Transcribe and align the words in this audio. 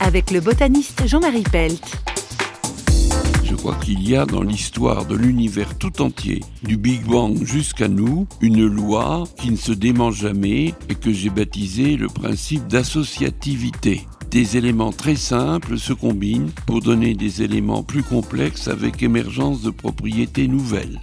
Avec 0.00 0.30
le 0.30 0.40
botaniste 0.40 1.06
Jean-Marie 1.06 1.42
Pelt. 1.42 2.02
Je 3.42 3.54
crois 3.54 3.74
qu'il 3.76 4.06
y 4.06 4.16
a 4.16 4.26
dans 4.26 4.42
l'histoire 4.42 5.06
de 5.06 5.16
l'univers 5.16 5.76
tout 5.78 6.02
entier, 6.02 6.42
du 6.62 6.76
Big 6.76 7.04
Bang 7.04 7.42
jusqu'à 7.44 7.88
nous, 7.88 8.26
une 8.40 8.66
loi 8.66 9.24
qui 9.38 9.50
ne 9.50 9.56
se 9.56 9.72
dément 9.72 10.10
jamais 10.10 10.74
et 10.88 10.94
que 10.94 11.12
j'ai 11.12 11.30
baptisé 11.30 11.96
le 11.96 12.08
principe 12.08 12.66
d'associativité. 12.68 14.06
Des 14.30 14.56
éléments 14.56 14.92
très 14.92 15.16
simples 15.16 15.78
se 15.78 15.92
combinent 15.92 16.50
pour 16.66 16.80
donner 16.80 17.14
des 17.14 17.42
éléments 17.42 17.82
plus 17.82 18.02
complexes 18.02 18.68
avec 18.68 19.02
émergence 19.02 19.62
de 19.62 19.70
propriétés 19.70 20.48
nouvelles. 20.48 21.00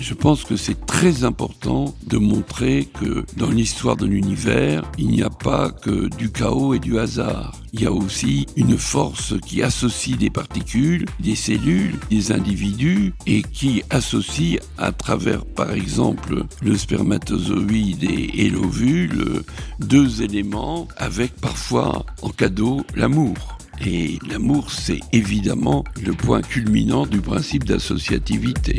Je 0.00 0.14
pense 0.14 0.44
que 0.44 0.56
c'est 0.56 0.86
très 0.86 1.24
important 1.24 1.94
de 2.06 2.18
montrer 2.18 2.88
que 3.00 3.24
dans 3.36 3.50
l'histoire 3.50 3.96
de 3.96 4.06
l'univers, 4.06 4.82
il 4.96 5.08
n'y 5.08 5.22
a 5.22 5.30
pas 5.30 5.70
que 5.70 6.08
du 6.16 6.30
chaos 6.30 6.74
et 6.74 6.78
du 6.78 6.98
hasard. 6.98 7.52
Il 7.72 7.82
y 7.82 7.86
a 7.86 7.92
aussi 7.92 8.46
une 8.56 8.78
force 8.78 9.34
qui 9.44 9.62
associe 9.62 10.16
des 10.16 10.30
particules, 10.30 11.04
des 11.18 11.34
cellules, 11.34 11.98
des 12.10 12.30
individus 12.30 13.12
et 13.26 13.42
qui 13.42 13.82
associe 13.90 14.60
à 14.78 14.92
travers 14.92 15.44
par 15.44 15.72
exemple 15.72 16.44
le 16.62 16.78
spermatozoïde 16.78 18.04
et, 18.04 18.48
l'ovule 18.50 19.42
deux 19.80 20.22
éléments 20.22 20.88
avec 20.96 21.34
parfois 21.34 22.06
en 22.22 22.30
cadeau 22.30 22.82
l'amour. 22.94 23.58
Et 23.84 24.18
l'amour, 24.28 24.72
c'est 24.72 25.00
évidemment 25.12 25.84
le 26.04 26.12
point 26.12 26.40
culminant 26.40 27.06
du 27.06 27.20
principe 27.20 27.64
d'associativité. 27.64 28.78